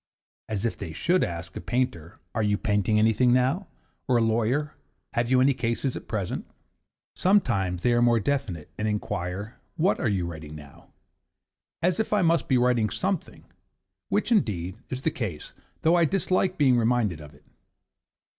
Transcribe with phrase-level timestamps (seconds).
[0.49, 3.67] (as if they should ask a painter 'Are you painting anything now?'
[4.07, 4.73] or a lawyer
[5.13, 6.47] 'Have you any cases at present?').
[7.15, 10.91] Sometimes they are more definite and inquire 'What are you writing now?'
[11.83, 13.45] as if I must be writing something
[14.09, 15.53] which, indeed, is the case,
[15.83, 17.43] though I dislike being reminded of it.